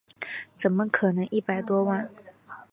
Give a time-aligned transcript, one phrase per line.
[0.57, 2.09] 怎么可能一百多万